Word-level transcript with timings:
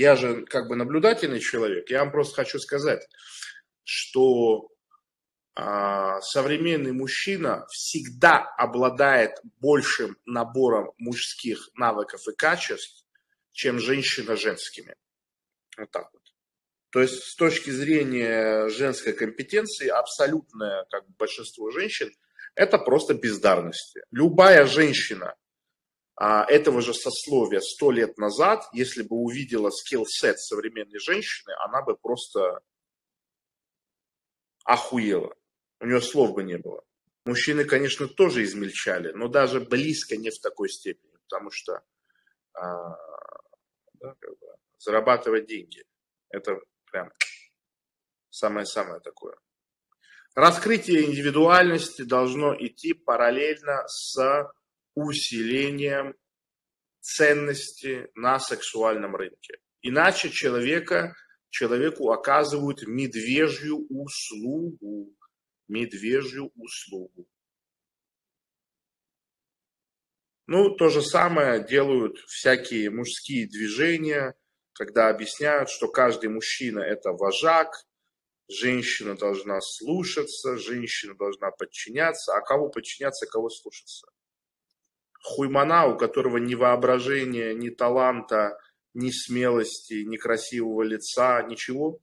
Я 0.00 0.16
же 0.16 0.46
как 0.46 0.66
бы 0.66 0.76
наблюдательный 0.76 1.40
человек. 1.40 1.90
Я 1.90 1.98
вам 1.98 2.10
просто 2.10 2.36
хочу 2.36 2.58
сказать, 2.58 3.06
что 3.84 4.70
а, 5.54 6.22
современный 6.22 6.92
мужчина 6.92 7.66
всегда 7.68 8.46
обладает 8.56 9.32
большим 9.58 10.16
набором 10.24 10.92
мужских 10.96 11.68
навыков 11.74 12.22
и 12.26 12.34
качеств, 12.34 13.04
чем 13.52 13.78
женщина 13.78 14.36
женскими. 14.36 14.94
Вот 15.76 15.90
так 15.90 16.08
вот. 16.14 16.22
То 16.92 17.02
есть 17.02 17.22
с 17.22 17.36
точки 17.36 17.68
зрения 17.68 18.70
женской 18.70 19.12
компетенции 19.12 19.88
абсолютное 19.88 20.86
как 20.88 21.04
большинство 21.18 21.70
женщин 21.72 22.10
это 22.54 22.78
просто 22.78 23.12
бездарности. 23.12 24.00
Любая 24.10 24.64
женщина 24.64 25.34
этого 26.20 26.82
же 26.82 26.92
сословия 26.92 27.60
сто 27.60 27.90
лет 27.90 28.18
назад, 28.18 28.68
если 28.74 29.02
бы 29.02 29.16
увидела 29.16 29.70
скилл-сет 29.70 30.38
современной 30.38 30.98
женщины, 30.98 31.54
она 31.64 31.80
бы 31.82 31.96
просто 31.96 32.60
охуела. 34.64 35.34
У 35.80 35.86
нее 35.86 36.02
слов 36.02 36.34
бы 36.34 36.42
не 36.42 36.58
было. 36.58 36.84
Мужчины, 37.24 37.64
конечно, 37.64 38.06
тоже 38.06 38.44
измельчали, 38.44 39.12
но 39.12 39.28
даже 39.28 39.60
близко 39.60 40.16
не 40.16 40.30
в 40.30 40.38
такой 40.40 40.68
степени, 40.68 41.16
потому 41.28 41.50
что 41.50 41.82
а, 42.52 42.96
да, 43.94 44.14
как 44.20 44.38
бы, 44.38 44.46
зарабатывать 44.78 45.46
деньги– 45.46 45.84
это 46.28 46.58
прям 46.90 47.10
самое-самое 48.28 49.00
такое. 49.00 49.36
Раскрытие 50.34 51.06
индивидуальности 51.06 52.02
должно 52.02 52.54
идти 52.54 52.92
параллельно 52.92 53.86
с 53.88 54.52
усилением 55.00 56.14
ценности 57.00 58.08
на 58.14 58.38
сексуальном 58.38 59.16
рынке. 59.16 59.58
Иначе 59.82 60.30
человека, 60.30 61.14
человеку 61.48 62.10
оказывают 62.10 62.86
медвежью 62.86 63.86
услугу. 63.88 65.16
Медвежью 65.68 66.50
услугу. 66.56 67.28
Ну, 70.46 70.74
то 70.74 70.88
же 70.88 71.00
самое 71.00 71.64
делают 71.64 72.18
всякие 72.26 72.90
мужские 72.90 73.46
движения, 73.46 74.34
когда 74.72 75.08
объясняют, 75.08 75.70
что 75.70 75.86
каждый 75.86 76.28
мужчина– 76.28 76.80
это 76.80 77.12
вожак, 77.12 77.68
женщина 78.48 79.16
должна 79.16 79.60
слушаться, 79.60 80.56
женщина 80.56 81.14
должна 81.14 81.52
подчиняться. 81.52 82.34
А 82.34 82.40
кого 82.40 82.68
подчиняться, 82.68 83.26
кого 83.26 83.48
слушаться? 83.48 84.09
Хуймана, 85.22 85.86
у 85.86 85.96
которого 85.96 86.38
ни 86.38 86.54
воображения, 86.54 87.54
ни 87.54 87.68
таланта, 87.68 88.58
ни 88.94 89.10
смелости, 89.10 90.04
ни 90.04 90.16
красивого 90.16 90.82
лица, 90.82 91.42
ничего. 91.42 92.00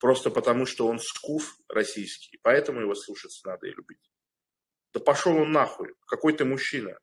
Просто 0.00 0.30
потому, 0.30 0.66
что 0.66 0.86
он 0.86 0.98
скуф 0.98 1.56
российский. 1.68 2.38
Поэтому 2.42 2.80
его 2.80 2.94
слушаться 2.94 3.46
надо 3.46 3.66
и 3.66 3.70
любить. 3.70 4.10
Да 4.92 5.00
пошел 5.00 5.36
он 5.36 5.52
нахуй. 5.52 5.94
Какой 6.06 6.36
ты 6.36 6.44
мужчина. 6.44 6.98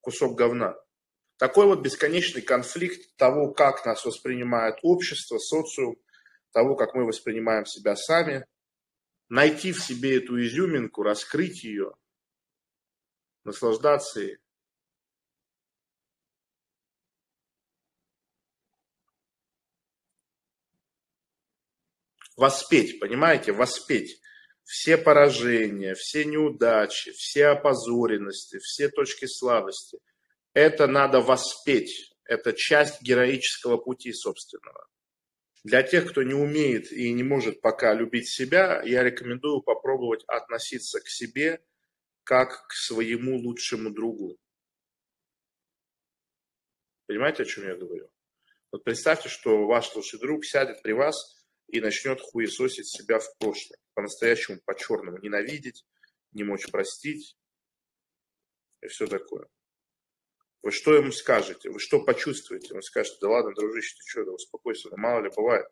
Кусок 0.00 0.36
говна. 0.36 0.76
Такой 1.36 1.66
вот 1.66 1.80
бесконечный 1.80 2.42
конфликт 2.42 3.16
того, 3.16 3.52
как 3.52 3.84
нас 3.84 4.04
воспринимает 4.04 4.76
общество, 4.82 5.38
социум, 5.38 5.96
того, 6.52 6.76
как 6.76 6.94
мы 6.94 7.04
воспринимаем 7.04 7.66
себя 7.66 7.96
сами, 7.96 8.46
найти 9.28 9.72
в 9.72 9.82
себе 9.82 10.18
эту 10.18 10.40
изюминку, 10.40 11.02
раскрыть 11.02 11.64
ее, 11.64 11.94
наслаждаться 13.44 14.20
ей. 14.20 14.38
Воспеть, 22.36 22.98
понимаете, 22.98 23.52
воспеть 23.52 24.20
все 24.64 24.96
поражения, 24.96 25.94
все 25.94 26.24
неудачи, 26.24 27.12
все 27.12 27.48
опозоренности, 27.48 28.58
все 28.58 28.88
точки 28.88 29.26
слабости. 29.26 29.98
Это 30.52 30.86
надо 30.86 31.20
воспеть. 31.20 32.10
Это 32.24 32.54
часть 32.54 33.02
героического 33.02 33.76
пути 33.76 34.12
собственного. 34.12 34.88
Для 35.62 35.82
тех, 35.82 36.10
кто 36.10 36.22
не 36.22 36.34
умеет 36.34 36.90
и 36.90 37.12
не 37.12 37.22
может 37.22 37.60
пока 37.60 37.94
любить 37.94 38.28
себя, 38.28 38.82
я 38.82 39.02
рекомендую 39.02 39.60
попробовать 39.60 40.24
относиться 40.26 41.00
к 41.00 41.08
себе 41.08 41.62
как 42.22 42.66
к 42.66 42.72
своему 42.72 43.36
лучшему 43.36 43.90
другу. 43.90 44.38
Понимаете, 47.06 47.42
о 47.42 47.46
чем 47.46 47.64
я 47.66 47.76
говорю? 47.76 48.10
Вот 48.72 48.82
представьте, 48.84 49.28
что 49.28 49.66
ваш 49.66 49.94
лучший 49.94 50.18
друг 50.18 50.44
сядет 50.44 50.82
при 50.82 50.92
вас 50.92 51.33
и 51.68 51.80
начнет 51.80 52.20
хуесосить 52.20 52.88
себя 52.88 53.18
в 53.18 53.36
прошлом, 53.38 53.78
по-настоящему, 53.94 54.60
по-черному, 54.64 55.18
ненавидеть, 55.18 55.84
не 56.32 56.44
мочь 56.44 56.70
простить 56.70 57.36
и 58.82 58.88
все 58.88 59.06
такое. 59.06 59.48
Вы 60.62 60.72
что 60.72 60.94
ему 60.94 61.12
скажете? 61.12 61.70
Вы 61.70 61.78
что 61.78 62.02
почувствуете? 62.02 62.74
Он 62.74 62.82
скажет, 62.82 63.18
да 63.20 63.28
ладно, 63.28 63.52
дружище, 63.54 63.96
ты 63.96 64.08
что, 64.08 64.24
да 64.24 64.32
успокойся, 64.32 64.88
да 64.88 64.96
мало 64.96 65.22
ли 65.22 65.30
бывает. 65.34 65.66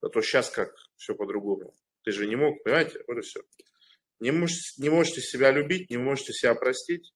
А 0.00 0.08
то 0.08 0.22
сейчас 0.22 0.50
как 0.50 0.72
все 0.96 1.14
по-другому. 1.14 1.74
Ты 2.04 2.12
же 2.12 2.26
не 2.28 2.36
мог, 2.36 2.62
понимаете? 2.62 3.02
Вот 3.08 3.18
и 3.18 3.22
все. 3.22 3.40
Не 4.20 4.30
можете, 4.30 4.80
не 4.80 4.88
можете 4.88 5.20
себя 5.20 5.50
любить, 5.50 5.90
не 5.90 5.96
можете 5.96 6.32
себя 6.32 6.54
простить. 6.54 7.12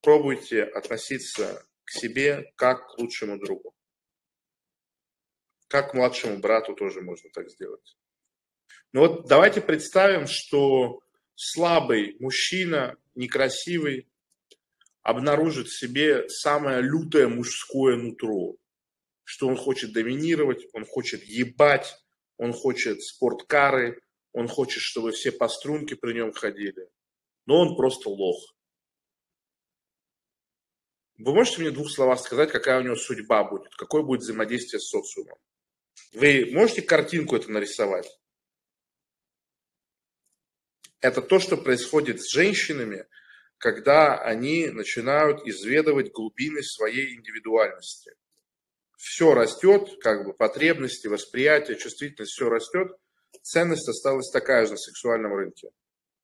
Пробуйте 0.00 0.62
относиться 0.62 1.66
к 1.84 1.90
себе 1.90 2.50
как 2.56 2.88
к 2.88 2.98
лучшему 2.98 3.38
другу. 3.38 3.75
Как 5.68 5.94
младшему 5.94 6.38
брату 6.38 6.74
тоже 6.74 7.00
можно 7.00 7.30
так 7.30 7.50
сделать. 7.50 7.96
Но 8.92 9.02
ну 9.02 9.08
вот 9.08 9.28
давайте 9.28 9.60
представим, 9.60 10.26
что 10.26 11.00
слабый 11.34 12.16
мужчина, 12.20 12.96
некрасивый, 13.14 14.08
обнаружит 15.02 15.68
в 15.68 15.78
себе 15.78 16.28
самое 16.28 16.82
лютое 16.82 17.28
мужское 17.28 17.96
нутро, 17.96 18.56
что 19.24 19.48
он 19.48 19.56
хочет 19.56 19.92
доминировать, 19.92 20.66
он 20.72 20.84
хочет 20.84 21.22
ебать, 21.24 21.94
он 22.38 22.52
хочет 22.52 23.02
спорткары, 23.02 24.00
он 24.32 24.48
хочет, 24.48 24.82
чтобы 24.82 25.12
все 25.12 25.32
по 25.32 25.48
струнке 25.48 25.96
при 25.96 26.12
нем 26.12 26.32
ходили. 26.32 26.88
Но 27.46 27.60
он 27.60 27.76
просто 27.76 28.08
лох. 28.08 28.54
Вы 31.18 31.32
можете 31.32 31.60
мне 31.60 31.70
двух 31.70 31.90
словах 31.90 32.20
сказать, 32.20 32.50
какая 32.50 32.80
у 32.80 32.82
него 32.82 32.96
судьба 32.96 33.44
будет, 33.44 33.74
какое 33.76 34.02
будет 34.02 34.20
взаимодействие 34.20 34.80
с 34.80 34.88
социумом? 34.88 35.38
Вы 36.16 36.48
можете 36.50 36.80
картинку 36.80 37.36
это 37.36 37.52
нарисовать? 37.52 38.08
Это 41.00 41.20
то, 41.20 41.38
что 41.38 41.58
происходит 41.58 42.22
с 42.22 42.32
женщинами, 42.32 43.04
когда 43.58 44.18
они 44.22 44.68
начинают 44.68 45.46
изведывать 45.46 46.12
глубины 46.12 46.62
своей 46.62 47.14
индивидуальности. 47.16 48.14
Все 48.96 49.34
растет, 49.34 49.90
как 50.00 50.24
бы 50.24 50.32
потребности, 50.32 51.06
восприятие, 51.06 51.76
чувствительность, 51.76 52.32
все 52.32 52.48
растет, 52.48 52.96
ценность 53.42 53.86
осталась 53.86 54.30
такая 54.30 54.64
же 54.64 54.72
на 54.72 54.78
сексуальном 54.78 55.34
рынке. 55.34 55.68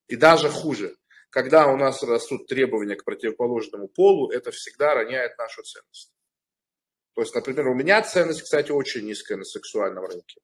И 0.07 0.15
даже 0.15 0.49
хуже, 0.49 0.95
когда 1.29 1.67
у 1.67 1.77
нас 1.77 2.01
растут 2.01 2.47
требования 2.47 2.95
к 2.95 3.03
противоположному 3.03 3.89
полу, 3.89 4.31
это 4.31 4.49
всегда 4.49 4.95
роняет 4.95 5.37
нашу 5.37 5.61
ценность. 5.61 6.11
То 7.15 7.21
есть, 7.21 7.35
например, 7.35 7.67
у 7.67 7.75
меня 7.75 8.01
ценность, 8.01 8.41
кстати, 8.41 8.71
очень 8.71 9.05
низкая 9.05 9.37
на 9.37 9.43
сексуальном 9.43 10.05
рынке. 10.05 10.41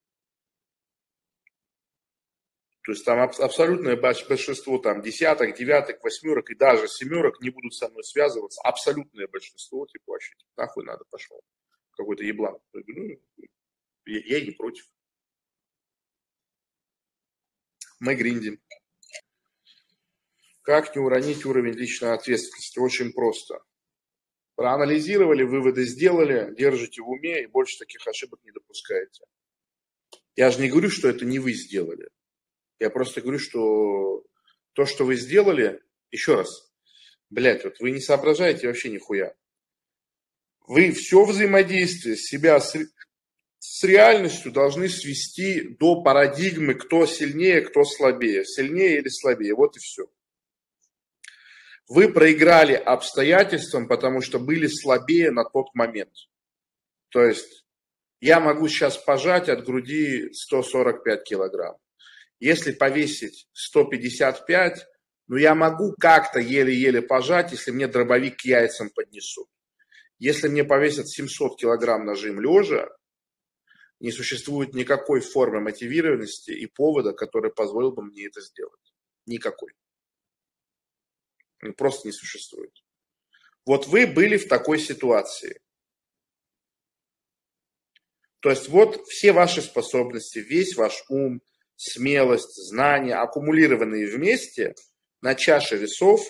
То 2.84 2.94
есть 2.94 3.06
там 3.06 3.20
абсолютное 3.20 3.96
большинство, 3.98 4.80
там 4.80 5.02
десяток, 5.02 5.56
девяток, 5.56 6.04
восьмерок 6.04 6.50
и 6.50 6.56
даже 6.56 6.88
семерок 6.88 7.40
не 7.42 7.50
будут 7.50 7.76
со 7.76 7.88
мной 7.90 8.04
связываться. 8.04 8.62
Абсолютное 8.64 9.28
большинство, 9.28 9.86
типа 9.86 10.14
вообще, 10.14 10.34
типа, 10.36 10.50
нахуй 10.58 10.86
надо, 10.86 11.06
пошел. 11.10 11.40
Какой-то 11.92 12.24
еблан. 12.24 12.58
Ну, 12.74 13.22
я, 14.06 14.20
я 14.38 14.44
не 14.44 14.52
против. 14.52 14.86
Мы 18.00 18.16
гриндим. 18.16 18.60
Как 20.62 20.96
не 20.96 21.02
уронить 21.02 21.46
уровень 21.46 21.74
личной 21.74 22.14
ответственности? 22.14 22.80
Очень 22.80 23.12
просто. 23.12 23.62
Проанализировали, 24.60 25.44
выводы 25.44 25.86
сделали, 25.86 26.54
держите 26.54 27.02
в 27.02 27.10
уме 27.10 27.44
и 27.44 27.48
больше 27.48 27.80
таких 27.80 28.06
ошибок 28.06 28.42
не 28.44 28.52
допускаете. 28.52 29.24
Я 30.36 30.52
же 30.52 30.60
не 30.60 30.68
говорю, 30.68 30.90
что 30.90 31.08
это 31.08 31.24
не 31.24 31.40
вы 31.40 31.54
сделали. 31.54 32.10
Я 32.78 32.90
просто 32.90 33.22
говорю, 33.22 33.40
что 33.40 34.26
то, 34.74 34.86
что 34.86 35.06
вы 35.06 35.16
сделали, 35.16 35.82
еще 36.12 36.36
раз, 36.36 36.74
блядь, 37.30 37.64
вот 37.64 37.80
вы 37.80 37.92
не 37.92 38.02
соображаете 38.02 38.68
вообще 38.68 38.90
нихуя. 38.90 39.34
Вы 40.68 40.92
все 40.92 41.24
взаимодействие 41.24 42.18
себя 42.18 42.60
с, 42.60 42.76
с 43.60 43.84
реальностью 43.86 44.52
должны 44.52 44.90
свести 44.90 45.70
до 45.80 46.04
парадигмы, 46.04 46.74
кто 46.74 47.06
сильнее, 47.06 47.62
кто 47.62 47.86
слабее. 47.86 48.44
Сильнее 48.44 48.98
или 48.98 49.08
слабее. 49.08 49.56
Вот 49.56 49.78
и 49.78 49.80
все. 49.80 50.12
Вы 51.90 52.14
проиграли 52.14 52.74
обстоятельствам, 52.74 53.88
потому 53.88 54.22
что 54.22 54.38
были 54.40 54.68
слабее 54.68 55.32
на 55.32 55.44
тот 55.44 55.74
момент. 55.74 56.14
То 57.10 57.24
есть 57.24 57.66
я 58.22 58.40
могу 58.40 58.68
сейчас 58.68 58.96
пожать 58.96 59.50
от 59.50 59.66
груди 59.66 60.32
145 60.32 61.24
килограмм. 61.24 61.78
Если 62.40 62.74
повесить 62.74 63.48
155, 63.54 64.86
ну 65.28 65.38
я 65.38 65.56
могу 65.56 65.96
как-то 66.00 66.40
еле-еле 66.40 67.02
пожать, 67.02 67.52
если 67.54 67.72
мне 67.72 67.88
дробовик 67.88 68.38
к 68.38 68.46
яйцам 68.46 68.92
поднесут. 68.92 69.48
Если 70.20 70.48
мне 70.48 70.64
повесят 70.64 71.10
700 71.10 71.58
килограмм 71.58 72.06
нажим 72.06 72.40
лежа, 72.40 72.88
не 74.00 74.12
существует 74.12 74.76
никакой 74.76 75.22
формы 75.22 75.60
мотивированности 75.60 76.52
и 76.52 76.68
повода, 76.68 77.14
который 77.14 77.52
позволил 77.52 77.94
бы 77.94 78.04
мне 78.04 78.28
это 78.28 78.42
сделать. 78.42 78.94
Никакой. 79.26 79.74
Просто 81.78 82.08
не 82.08 82.12
существует. 82.12 82.74
Вот 83.66 83.88
вы 83.88 84.08
были 84.08 84.38
в 84.38 84.48
такой 84.48 84.80
ситуации. 84.80 85.60
То 88.40 88.50
есть 88.50 88.70
вот 88.70 89.06
все 89.08 89.34
ваши 89.34 89.62
способности, 89.62 90.40
весь 90.40 90.76
ваш 90.76 91.04
ум, 91.10 91.42
смелость, 91.76 92.56
знания, 92.56 93.16
аккумулированные 93.16 94.08
вместе 94.08 94.76
на 95.22 95.36
чаше 95.36 95.76
весов, 95.76 96.22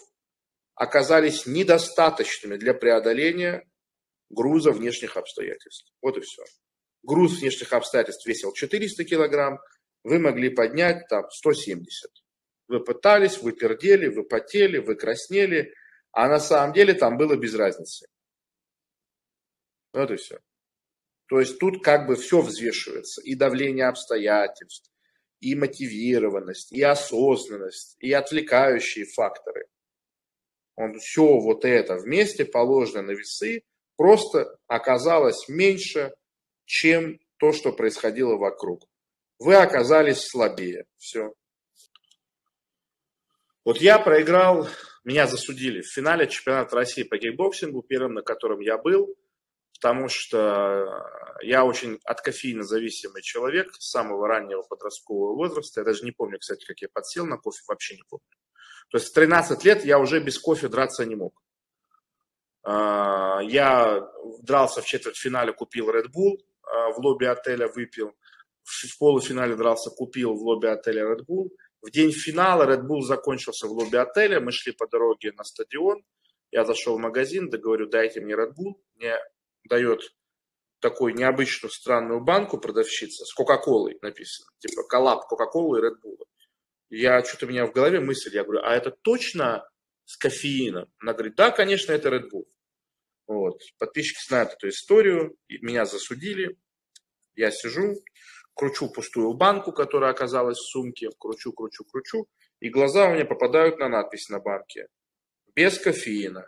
оказались 0.74 1.46
недостаточными 1.46 2.56
для 2.56 2.74
преодоления 2.74 3.70
груза 4.30 4.72
внешних 4.72 5.18
обстоятельств. 5.18 5.92
Вот 6.02 6.18
и 6.18 6.22
все. 6.22 6.44
Груз 7.04 7.40
внешних 7.40 7.74
обстоятельств 7.74 8.26
весил 8.26 8.54
400 8.54 9.04
килограмм, 9.04 9.60
вы 10.04 10.20
могли 10.20 10.50
поднять 10.50 11.08
там 11.10 11.30
170. 11.30 12.12
Вы 12.70 12.84
пытались, 12.84 13.40
вы 13.40 13.52
пердели, 13.52 14.08
вы 14.08 14.24
потели, 14.24 14.78
вы 14.78 14.96
краснели, 14.96 15.74
а 16.12 16.30
на 16.30 16.40
самом 16.40 16.72
деле 16.72 16.94
там 16.94 17.18
было 17.18 17.36
без 17.36 17.56
разницы. 17.56 18.08
Вот 19.92 20.12
и 20.12 20.16
все. 20.18 20.40
То 21.28 21.40
есть 21.40 21.60
тут 21.60 21.84
как 21.84 22.06
бы 22.08 22.16
все 22.16 22.42
взвешивается. 22.42 23.22
И 23.24 23.34
давление 23.34 23.88
обстоятельств, 23.88 24.92
и 25.40 25.56
мотивированность, 25.56 26.72
и 26.72 26.82
осознанность, 26.84 27.96
и 28.00 28.14
отвлекающие 28.14 29.06
факторы. 29.06 29.66
Он 30.76 30.98
все 31.00 31.40
вот 31.40 31.66
это 31.66 31.96
вместе 31.96 32.46
положено 32.46 33.02
на 33.02 33.12
весы, 33.12 33.64
просто 33.96 34.58
оказалось 34.68 35.50
меньше, 35.50 36.14
чем 36.66 37.20
то, 37.38 37.52
что 37.52 37.74
происходило 37.74 38.36
вокруг. 38.36 38.88
Вы 39.40 39.56
оказались 39.56 40.22
слабее. 40.22 40.86
Все. 40.98 41.34
Вот 43.70 43.78
я 43.82 44.00
проиграл, 44.00 44.68
меня 45.04 45.28
засудили 45.28 45.82
в 45.82 45.94
финале 45.94 46.28
чемпионата 46.28 46.76
России 46.76 47.04
по 47.04 47.20
кикбоксингу, 47.20 47.84
первым, 47.84 48.16
на 48.16 48.24
котором 48.24 48.62
я 48.62 48.80
был, 48.80 49.16
потому 49.76 50.10
что 50.10 50.88
я 51.44 51.64
очень 51.64 52.00
от 52.04 52.20
кофеина 52.22 52.64
зависимый 52.64 53.22
человек 53.22 53.72
с 53.76 53.92
самого 53.92 54.28
раннего 54.28 54.64
подросткового 54.64 55.36
возраста. 55.36 55.82
Я 55.82 55.86
даже 55.86 56.04
не 56.04 56.10
помню, 56.12 56.40
кстати, 56.40 56.66
как 56.66 56.82
я 56.82 56.88
подсел 56.92 57.28
на 57.28 57.38
кофе, 57.38 57.62
вообще 57.68 57.96
не 57.96 58.02
помню. 58.10 58.26
То 58.90 58.98
есть 58.98 59.12
в 59.12 59.14
13 59.14 59.64
лет 59.64 59.86
я 59.86 60.00
уже 60.00 60.20
без 60.20 60.40
кофе 60.40 60.68
драться 60.68 61.06
не 61.06 61.14
мог. 61.14 61.40
А, 62.64 63.40
я 63.44 64.04
дрался 64.42 64.82
в 64.82 64.86
четвертьфинале, 64.86 65.54
купил 65.54 65.92
Red 65.92 66.08
Bull, 66.08 66.40
а, 66.64 66.90
в 66.94 66.98
лобби 66.98 67.26
отеля 67.26 67.68
выпил. 67.68 68.16
В 68.64 68.98
полуфинале 68.98 69.56
дрался, 69.56 69.92
купил 69.92 70.34
в 70.34 70.42
лобби 70.42 70.66
отеля 70.66 71.04
Red 71.04 71.24
Bull. 71.28 71.50
В 71.82 71.92
день 71.92 72.12
финала 72.12 72.64
Red 72.64 72.86
Bull 72.88 73.02
закончился 73.02 73.68
в 73.68 73.72
лобби 73.72 73.96
отеля, 73.96 74.40
мы 74.40 74.52
шли 74.52 74.74
по 74.74 74.88
дороге 74.88 75.32
на 75.32 75.44
стадион, 75.44 76.04
я 76.52 76.66
зашел 76.66 76.98
в 76.98 77.00
магазин, 77.00 77.50
да 77.50 77.58
говорю, 77.58 77.88
дайте 77.88 78.22
мне 78.22 78.34
Red 78.34 78.50
Bull, 78.50 78.82
мне 78.96 79.16
дает 79.64 80.02
такую 80.80 81.14
необычную 81.14 81.72
странную 81.72 82.22
банку 82.22 82.58
продавщица 82.60 83.26
с 83.26 83.34
Кока-Колой 83.34 83.98
написано, 84.02 84.50
типа 84.60 84.84
коллаб 84.84 85.28
Кока-Колы 85.28 85.80
и 85.80 85.82
Red 85.84 85.96
Bull. 86.04 86.26
Я 86.90 87.24
что-то 87.24 87.46
у 87.46 87.50
меня 87.50 87.66
в 87.66 87.72
голове 87.72 88.00
мысль, 88.00 88.34
я 88.34 88.44
говорю, 88.44 88.62
а 88.64 88.76
это 88.76 88.92
точно 88.92 89.70
с 90.06 90.18
кофеином? 90.18 90.92
Она 91.00 91.14
говорит, 91.14 91.36
да, 91.36 91.52
конечно, 91.52 91.92
это 91.92 92.10
Red 92.10 92.30
Bull. 92.34 92.46
Вот. 93.28 93.62
Подписчики 93.78 94.20
знают 94.28 94.54
эту 94.54 94.70
историю, 94.70 95.38
меня 95.48 95.86
засудили, 95.86 96.58
я 97.36 97.52
сижу, 97.52 97.94
кручу 98.60 98.90
пустую 98.90 99.34
банку, 99.36 99.72
которая 99.72 100.12
оказалась 100.12 100.58
в 100.58 100.70
сумке, 100.70 101.10
кручу, 101.18 101.54
кручу, 101.54 101.86
кручу, 101.86 102.28
и 102.60 102.70
глаза 102.70 103.08
у 103.08 103.14
меня 103.14 103.24
попадают 103.24 103.80
на 103.80 103.88
надпись 103.88 104.28
на 104.28 104.40
банке. 104.40 104.88
Без 105.56 105.80
кофеина. 105.80 106.46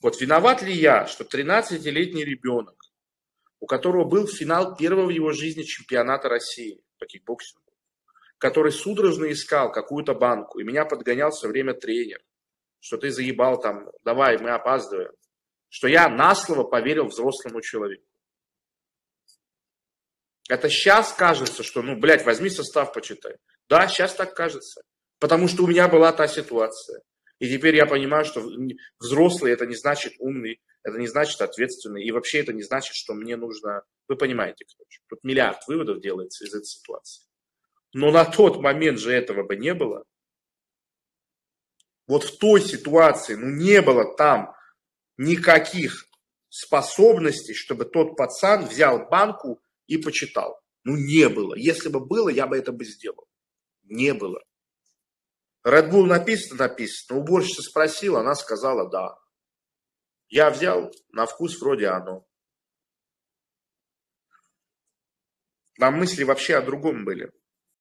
Вот 0.00 0.18
виноват 0.22 0.62
ли 0.62 0.72
я, 0.72 1.06
что 1.06 1.24
13-летний 1.24 2.24
ребенок, 2.24 2.82
у 3.60 3.66
которого 3.66 4.04
был 4.04 4.26
финал 4.26 4.74
первого 4.74 5.06
в 5.06 5.10
его 5.10 5.32
жизни 5.32 5.64
чемпионата 5.64 6.30
России 6.30 6.82
по 6.98 7.04
кикбоксингу, 7.04 7.74
который 8.38 8.72
судорожно 8.72 9.30
искал 9.30 9.70
какую-то 9.70 10.14
банку, 10.14 10.60
и 10.60 10.64
меня 10.64 10.86
подгонял 10.86 11.30
все 11.30 11.46
время 11.46 11.74
тренер, 11.74 12.22
что 12.80 12.96
ты 12.96 13.10
заебал 13.10 13.60
там, 13.60 13.90
давай, 14.02 14.38
мы 14.38 14.48
опаздываем. 14.48 15.12
Что 15.68 15.88
я 15.88 16.08
на 16.08 16.34
слово 16.34 16.64
поверил 16.64 17.04
взрослому 17.04 17.60
человеку. 17.60 18.11
Это 20.48 20.68
сейчас 20.68 21.12
кажется, 21.12 21.62
что, 21.62 21.82
ну, 21.82 21.96
блядь, 21.96 22.24
возьми 22.24 22.50
состав, 22.50 22.92
почитай. 22.92 23.36
Да, 23.68 23.86
сейчас 23.88 24.14
так 24.14 24.34
кажется. 24.34 24.82
Потому 25.18 25.48
что 25.48 25.64
у 25.64 25.66
меня 25.66 25.88
была 25.88 26.12
та 26.12 26.26
ситуация. 26.26 27.02
И 27.38 27.48
теперь 27.48 27.76
я 27.76 27.86
понимаю, 27.86 28.24
что 28.24 28.44
взрослый 28.98 29.52
это 29.52 29.66
не 29.66 29.76
значит 29.76 30.14
умный, 30.18 30.60
это 30.82 30.98
не 30.98 31.06
значит 31.06 31.40
ответственный. 31.40 32.04
И 32.04 32.10
вообще 32.10 32.40
это 32.40 32.52
не 32.52 32.62
значит, 32.62 32.94
что 32.94 33.14
мне 33.14 33.36
нужно... 33.36 33.82
Вы 34.08 34.16
понимаете, 34.16 34.64
короче. 34.76 35.00
Тут 35.08 35.22
миллиард 35.22 35.60
выводов 35.66 36.00
делается 36.00 36.44
из 36.44 36.54
этой 36.54 36.66
ситуации. 36.66 37.24
Но 37.92 38.10
на 38.10 38.24
тот 38.24 38.60
момент 38.60 38.98
же 38.98 39.12
этого 39.12 39.44
бы 39.44 39.56
не 39.56 39.74
было 39.74 40.04
вот 42.12 42.24
в 42.24 42.38
той 42.38 42.60
ситуации, 42.60 43.34
ну 43.34 43.48
не 43.48 43.80
было 43.80 44.14
там 44.16 44.54
никаких 45.16 46.06
способностей, 46.48 47.54
чтобы 47.54 47.86
тот 47.86 48.16
пацан 48.16 48.66
взял 48.66 49.08
банку 49.08 49.61
и 49.86 49.96
почитал. 49.96 50.60
Ну 50.84 50.96
не 50.96 51.28
было. 51.28 51.54
Если 51.54 51.88
бы 51.88 52.04
было, 52.04 52.28
я 52.28 52.46
бы 52.46 52.56
это 52.56 52.72
бы 52.72 52.84
сделал. 52.84 53.28
Не 53.84 54.14
было. 54.14 54.42
Red 55.64 55.90
Bull 55.90 56.06
написано, 56.06 56.68
написано. 56.68 57.20
Уборщица 57.20 57.62
спросила, 57.62 58.20
она 58.20 58.34
сказала 58.34 58.90
да. 58.90 59.16
Я 60.28 60.50
взял, 60.50 60.90
на 61.10 61.26
вкус 61.26 61.60
вроде 61.60 61.88
оно. 61.88 62.26
Там 65.78 65.98
мысли 65.98 66.24
вообще 66.24 66.56
о 66.56 66.62
другом 66.62 67.04
были. 67.04 67.30